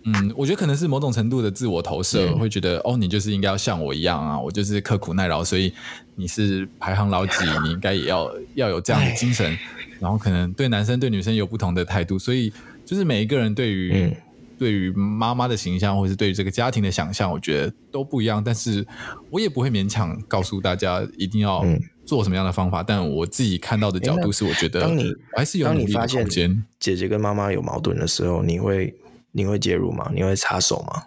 [0.04, 5.72] 嗯，我觉得可能是某种程度的自我投射，嗯、会觉得哦，你就是应该要像我一样啊，我就是刻苦耐劳，所以
[6.14, 9.58] 你是排行老几，你应该也要要有这样的精神。
[9.98, 12.50] 然后可能对男生对女生有不同的态度，所以
[12.86, 14.16] 就是每一个人对于、嗯、
[14.60, 18.44] 对于妈妈的形象，或者是对于这个家庭的想象，我觉得都不一样。
[18.44, 18.86] 但是
[19.30, 21.64] 我也不会勉强告诉大家一定要
[22.04, 22.82] 做什么样的方法。
[22.82, 26.62] 嗯、但我自己看到的角度是，我觉得当你还是有努力的空间。
[26.78, 28.94] 姐姐跟妈妈有矛盾的时候，你会
[29.32, 30.10] 你会介入吗？
[30.14, 31.04] 你会插手吗？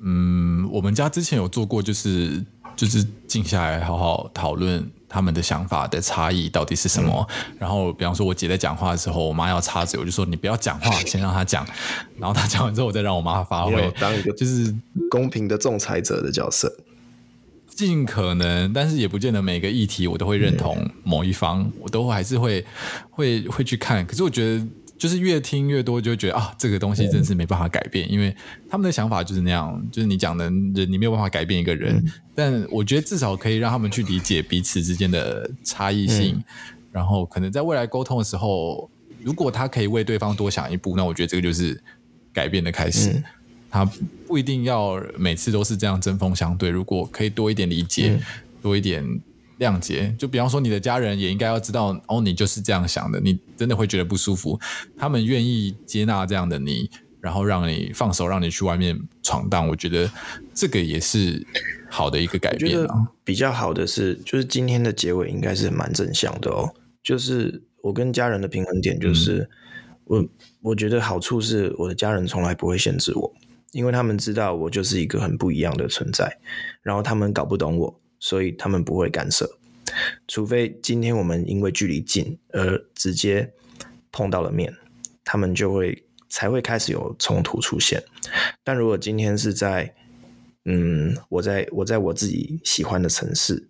[0.00, 2.42] 嗯，我们家之前有做过，就是
[2.74, 7.26] 就是静下来好好讨论他们的想法的差异到底是什么。
[7.30, 11.66] 嗯、然后，比方说我姐在讲话的时候，我妈要插嘴，我就说你不要讲话，先让她讲。
[12.18, 14.74] 然后她讲完之后，我再让我妈发挥，当一个就是
[15.10, 16.72] 公平的仲裁者的角色。
[17.68, 22.64] 尽可能，但是也不见得每个议题我都会认同某一方，嗯、我都还是会
[23.10, 24.06] 会会去看。
[24.06, 24.66] 可是我觉得。
[24.98, 28.34] 就是越听越多，就会觉得啊，这个东西真是没办法改变，因为
[28.68, 29.80] 他们的想法就是那样。
[29.92, 36.42] 就是你讲的人，你没有办法改变一个人，但我觉得至少可以让他们去理解彼此之间的差异性，
[36.90, 38.90] 然后可能在未来沟通的时候，
[39.22, 41.80] 如果他可以为对方多想一步，那我觉得这个就是
[42.32, 43.22] 改变的开始。
[43.70, 43.84] 他
[44.26, 48.18] 不一定要每次都是这样针锋相对，如果可以多一点理解，
[48.60, 49.20] 多一点。
[49.58, 54.58] 谅解，就比方说你的家人也应该要知道，哦，你就是这样想的，你真的会觉得不舒服。
[54.96, 56.88] 他们愿意接纳这样的你，
[57.20, 59.68] 然后让你放手，让你去外面闯荡。
[59.68, 60.08] 我觉得
[60.54, 61.44] 这个也是
[61.90, 63.08] 好的一个改变啊。
[63.24, 66.72] 比较好的是，就是今天的结尾应该是蛮正向的哦。
[67.02, 69.48] 就是我跟家人的平衡点，就是、嗯、
[70.04, 70.28] 我
[70.70, 73.34] 我觉得好处是我的家人从来不会限制我，
[73.72, 76.38] 因为他们知道我就是一个很不一样的存在，
[76.82, 78.00] 然后他们搞不懂我。
[78.20, 79.58] 所以他们不会干涉，
[80.26, 83.52] 除非今天我们因为距离近而直接
[84.10, 84.74] 碰到了面，
[85.24, 88.02] 他们就会才会开始有冲突出现。
[88.64, 89.94] 但如果今天是在，
[90.64, 93.68] 嗯，我在我在我自己喜欢的城市，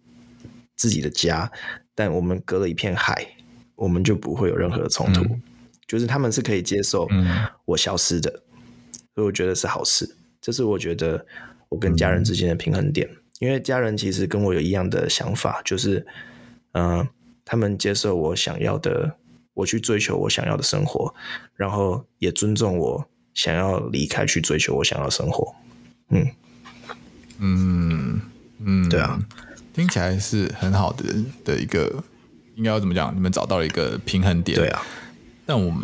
[0.74, 1.53] 自己的家，
[1.94, 3.36] 但我们隔了一片海，
[3.76, 5.22] 我们就不会有任何的冲突。
[5.24, 5.42] 嗯、
[5.86, 7.07] 就是他们是可以接受
[7.66, 8.62] 我消失的，嗯、
[9.14, 10.16] 所以我觉得是好事。
[10.40, 11.26] 这是我觉得
[11.68, 13.07] 我跟家人之间的平衡点。
[13.11, 16.07] 嗯因为家人其实跟我有一样的想法，就是，
[16.72, 17.09] 嗯、呃，
[17.45, 19.16] 他们接受我想要的，
[19.55, 21.14] 我去追求我想要的生活，
[21.55, 25.55] 然后也尊重我想要离开去追求我想要的生活。
[26.11, 26.26] 嗯，
[27.39, 28.20] 嗯
[28.59, 29.22] 嗯，对啊，
[29.72, 31.05] 听起来是很好的
[31.45, 32.03] 的一个，
[32.57, 33.14] 应该要怎么讲？
[33.14, 34.59] 你们找到了一个平衡点。
[34.59, 34.82] 对啊。
[35.49, 35.74] 但我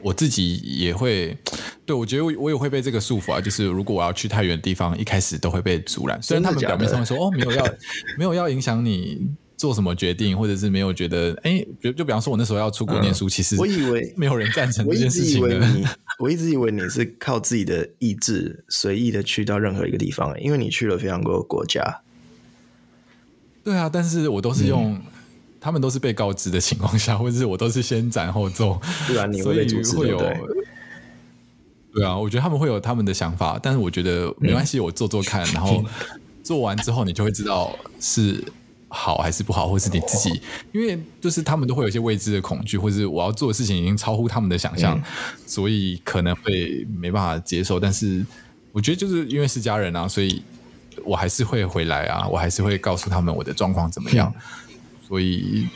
[0.00, 1.36] 我自己也会，
[1.84, 3.38] 对，我觉得我我也会被这个束缚啊。
[3.38, 6.18] 就是如果我要去太远的地方，一开始都会被阻拦。
[6.22, 7.62] 虽然他们表面上会说哦，没有要
[8.16, 9.28] 没有要影响你
[9.58, 15.68] 做什么决定，或者是没有觉得哎，就就比方说我那时候要出国念书，嗯、其实我以为 没有人赞成这件事情的。
[16.18, 22.00] 我一直以为你是靠自己的意志随意的去到任何一个地方，因为你去了非常多国家。
[23.62, 24.94] 对啊，但是我都是用。
[24.94, 25.02] 嗯
[25.64, 30.18] 他们都是被告知的情况下， 或者是我都是先斩后奏，不然你会被阻止，会有。
[31.94, 35.82] 对啊，我觉得他们会有他们的想法，但是我觉得没关系，我做做看，嗯、 然后
[36.42, 38.44] 做完之后，你就会知道是
[38.88, 40.38] 好还是不好，或是你自己，
[40.72, 45.02] 因为就是他们都会有一些未知的恐惧，或者是我要做的事情已经超乎他们的想象，嗯、
[45.46, 47.80] 所以可能会没办法接受。
[47.80, 48.26] 但是
[48.72, 50.42] 我觉得就是因为是家人啊，所以
[51.04, 54.30] 我还是会回来啊，我还是会告诉他们我的状况怎么样。
[54.36, 54.42] 嗯
[55.14, 55.68] 所以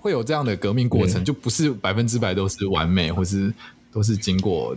[0.00, 3.54] 会有这样的革命过程，嗯、就不是百分之百都是完美，或是
[3.92, 4.76] 都是经过，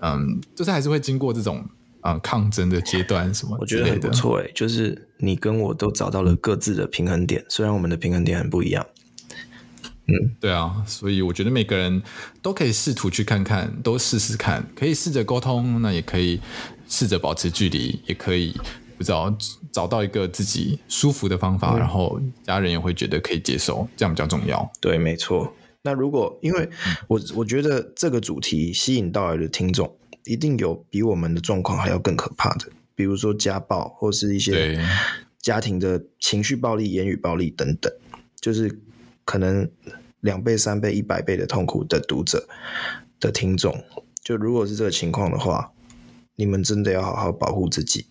[0.00, 1.64] 嗯，就是还是会经过这种
[2.02, 3.56] 嗯抗争的阶段什么。
[3.58, 8.86] 我觉得很不错诶，就是你跟我都找到了各自的平衡点，虽然我们的平衡点很不一样。
[10.08, 12.02] 嗯，对啊，所以我觉得每个人
[12.42, 16.38] 都可以试图去看看，都试试看，可以试着沟通，那也可以
[16.86, 18.54] 试着保持距离，也可以。
[18.98, 19.32] 不知道
[19.72, 24.68] 找到一个自己舒服的方法，嗯、然后家人也会觉得可以接受，这样比较重要。
[24.80, 25.54] 对，没错。
[25.82, 26.68] 那如果因为
[27.06, 34.84] 我我觉得这个主题吸引到来的听众，一定有比我们的状况还要更可怕的，比如说家暴或是一些
[35.40, 37.90] 家庭的情绪暴力、言语暴力等等，
[38.40, 38.80] 就是
[39.24, 39.70] 可能
[40.20, 42.48] 两倍、三倍、一百倍的痛苦的读者
[43.20, 43.84] 的听众。
[44.24, 45.72] 就如果是这个情况的话，
[46.34, 48.06] 你们真的要好好保护自己。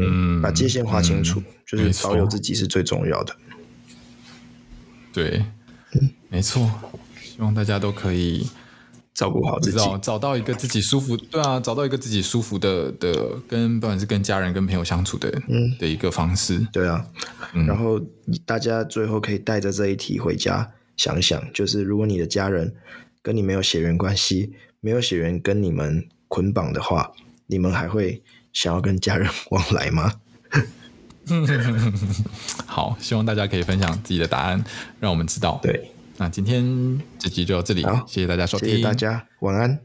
[0.00, 3.36] 嗯，把界限划清楚，嗯、就是保有自己是最重要的。
[5.12, 5.44] 对，
[6.28, 6.70] 没错。
[7.22, 8.46] 希望大家都可以
[9.12, 11.16] 照顾好自己，找到一个自己舒服。
[11.16, 16.64] 对啊，找到一个自己舒服的的，跟不管是跟家人、跟朋友相处的，嗯，的一个方式。
[16.72, 17.04] 对啊，
[17.54, 18.00] 嗯、然后
[18.46, 22.72] 大家最后可以带着这一题回家想想，就是如果你的家人
[23.20, 27.12] 跟你没有血缘关系，没有血缘跟你们捆绑的话，
[27.46, 28.22] 你们还会
[28.54, 30.14] 想要跟家人往来吗？
[32.64, 34.64] 好，希望大家可以分享自己的答案，
[35.00, 35.58] 让我们知道。
[35.62, 39.78] 对，那今天这集就到这里，谢谢大家收听，谢谢大家，晚安。